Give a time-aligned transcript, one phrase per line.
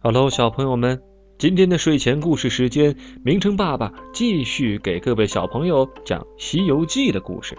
[0.00, 1.02] Hello，小朋友们，
[1.38, 7.58] 今天的睡前故事时间，明成爸爸继续给各位小朋友讲《西游记》的故事。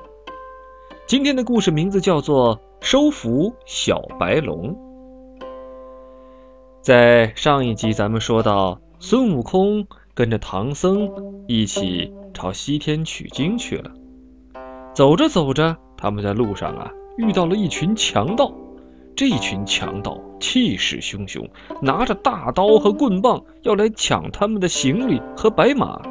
[1.05, 4.73] 今天的故事名字叫做《收服小白龙》。
[6.81, 11.11] 在上一集，咱们说到孙悟空跟着唐僧
[11.45, 13.91] 一起朝西天取经去了。
[14.95, 18.49] 走着走着，他们在路上啊遇到了一群强盗。
[19.19, 21.45] 这群强盗气势汹汹，
[21.81, 26.01] 拿着大刀和棍棒要来抢他们的行李和白马。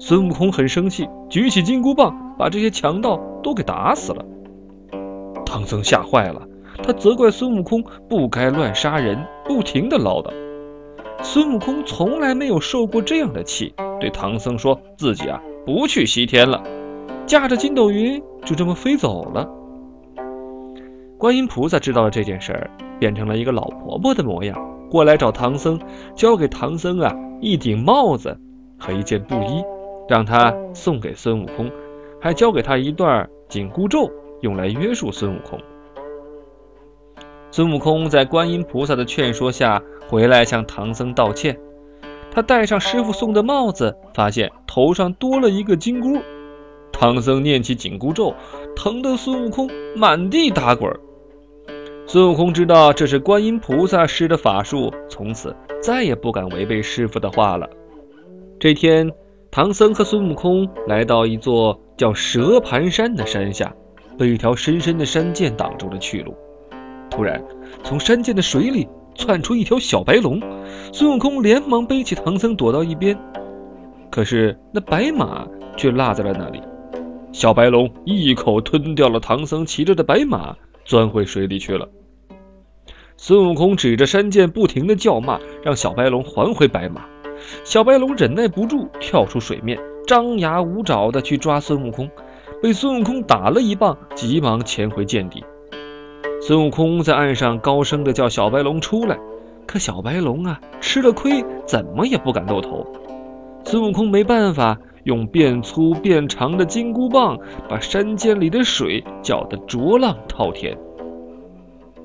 [0.00, 4.24] 孙悟空很生气，举起金箍棒，把这些强盗都给打死了。
[5.44, 6.42] 唐僧吓坏了，
[6.82, 10.32] 他责怪孙悟空不该乱杀人，不停地唠叨。
[11.22, 16.60] 孙悟空从来没有受过这样的气，对唐僧说自己啊不去西天了，
[17.24, 19.48] 驾着筋斗云就这么飞走了。
[21.18, 22.70] 观音菩萨知道了这件事儿，
[23.00, 24.58] 变成了一个老婆婆的模样，
[24.90, 25.80] 过来找唐僧，
[26.14, 28.38] 交给唐僧啊一顶帽子
[28.78, 29.64] 和一件布衣，
[30.08, 31.70] 让他送给孙悟空，
[32.20, 34.10] 还交给他一段紧箍咒，
[34.42, 35.58] 用来约束孙悟空。
[37.50, 41.58] 孙悟空在观音菩萨的劝说下，回来向唐僧道歉。
[42.30, 46.18] 他戴上师傅送的帽子，发现头上多了一个金箍。
[46.92, 48.34] 唐僧念起紧箍咒，
[48.76, 50.94] 疼得孙悟空满地打滚。
[52.06, 57.68] 孙悟空知道这是观音菩萨施的法术，从此再也不敢违背师傅的话了。
[58.60, 59.10] 这天，
[59.50, 63.74] 唐僧和孙悟空来到一座叫蛇盘山的山下，
[64.16, 66.32] 被一条深深的山涧挡住了去路。
[67.10, 67.42] 突然，
[67.82, 68.86] 从山涧的水里
[69.16, 70.40] 窜出一条小白龙，
[70.92, 73.18] 孙悟空连忙背起唐僧躲到一边，
[74.10, 75.44] 可是那白马
[75.76, 76.62] 却落在了那里。
[77.36, 80.56] 小白龙一口吞掉了唐僧骑着的白马。
[80.86, 81.86] 钻回水里去了。
[83.18, 87.04] 孙悟空指着山涧，不停地叫骂，让小白龙还回白马。
[87.62, 92.08] 小白龙忍耐不住，跳出水面，张牙舞爪地去抓孙悟空，
[92.62, 95.44] 被孙悟空打了一棒，急忙潜回涧底。
[96.40, 99.18] 孙悟空在岸上高声地叫小白龙出来，
[99.66, 102.86] 可小白龙啊，吃了亏，怎么也不敢露头。
[103.66, 104.78] 孙悟空没办法。
[105.06, 110.76] 用变粗变长的金箍棒把山涧里的水搅得浊浪滔天。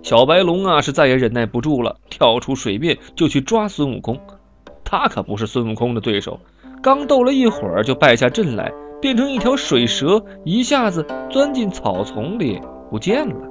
[0.04, 4.20] 小白龙啊，是再也忍耐不住了，跳出水面就去抓孙悟空。
[4.84, 6.40] 他可不是孙悟空的对手，
[6.82, 13.51] 刚斗了一会儿就败下阵来，变成一条水蛇，一下子钻进草丛里不见了。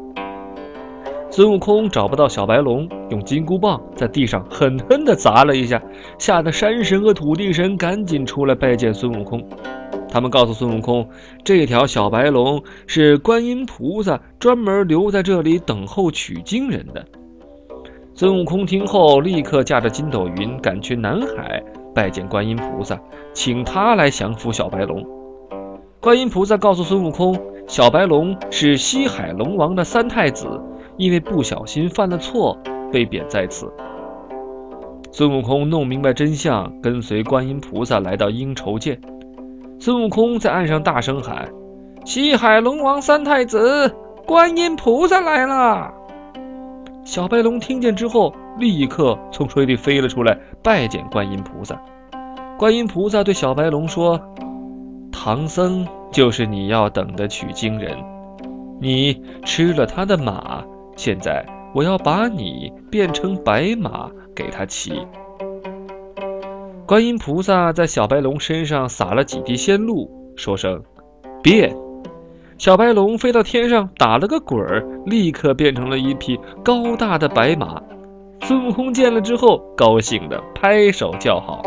[1.32, 5.80] 孙悟空找不到小白龙，用金箍棒在地上狠狠地砸了一下，
[6.18, 9.40] 吓得山神和土地神赶紧出来拜见孙悟空。
[10.08, 11.08] 他们告诉孙悟空，
[11.44, 17.06] 这条小白龙是观音菩萨专门留在这里等候取经人的。
[18.12, 21.62] 孙悟空听后，立刻驾着筋斗云赶去南海
[21.94, 22.98] 拜见观音菩萨，
[23.32, 25.06] 请他来降服小白龙。
[26.00, 30.60] 观音菩萨告诉孙悟空，小白龙是西海龙王的三太子。
[31.00, 32.58] 因为不小心犯了错，
[32.92, 33.72] 被贬在此。
[35.10, 39.00] 孙悟空弄明白真相，跟随观音菩萨来到鹰愁涧。
[39.78, 41.48] 孙悟空在岸上大声喊
[42.04, 43.90] ：“西海龙王三太子，
[44.26, 45.90] 观音菩萨来了！”
[47.02, 51.80] 小白龙听见之后，立刻从水里飞了出来，拜见观音菩萨。
[52.58, 54.20] 观音菩萨对小白龙说
[55.10, 57.96] ：“唐僧就是你要等的取经人，
[58.82, 60.62] 你吃了他的马。”
[61.00, 61.42] 现在
[61.74, 65.00] 我要把你变成白马给他骑。
[66.86, 70.82] 观音菩萨在小白龙身上撒了几滴仙露，说声
[71.42, 71.74] “变”，
[72.58, 77.82] 小白龙飞到天上打了个滚儿，立刻变成了一匹高大的白马。
[78.42, 81.62] 孙悟空见了之后，高兴的拍手叫好。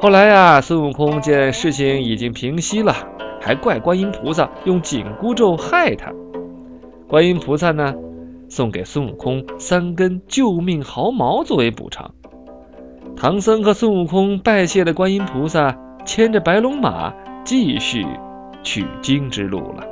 [0.00, 2.96] 后来呀，孙悟空见事情已经平息了，
[3.42, 6.10] 还怪观音菩萨用紧箍咒害他。
[7.12, 7.94] 观音菩萨呢，
[8.48, 12.14] 送给孙悟空三根救命毫毛作为补偿。
[13.14, 17.12] 唐僧和孙悟空拜谢了观音菩萨，牵着白龙马
[17.44, 18.06] 继续
[18.62, 19.86] 取经之路了。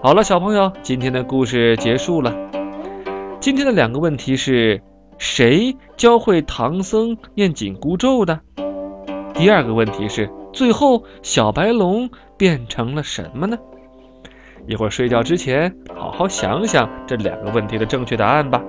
[0.00, 2.34] 好了，小朋友，今天的故事结束了。
[3.38, 4.80] 今天的两个问题是：
[5.18, 8.40] 谁教会唐僧念紧箍咒的？
[9.34, 12.08] 第二个问题是：最后小白龙
[12.38, 13.58] 变成了什么呢？
[14.66, 18.62] 一会儿睡觉之前，好好想想这两个问题的正确答案吧。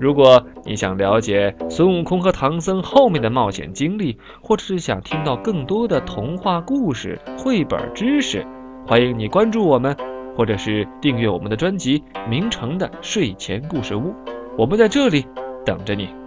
[0.00, 8.46] 如果你想了解孙悟空和唐僧后面的冒险经历，或者是想听到更多的童话故事、绘本知识，
[8.86, 9.96] 欢迎你关注我们，
[10.36, 11.98] 或者是订阅我们的专辑
[12.28, 14.10] 《明成的睡前故事屋》。
[14.56, 15.26] 我们在这里
[15.66, 16.17] 等着你。